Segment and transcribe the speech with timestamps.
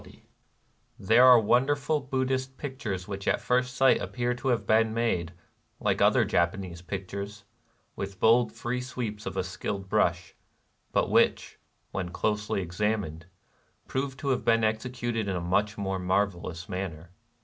[0.03, 0.29] 260
[0.97, 5.31] NIRVANA There are wonderful Buddhist pictures which at first sight appear to have been made,
[5.79, 7.43] like other Japanese pictures,
[7.95, 10.33] with bold free sweeps of a skilled brush,
[10.91, 11.59] but which,
[11.91, 13.25] when closely ex amined,
[13.87, 17.11] prove to have been executed in a much more marvelous manner.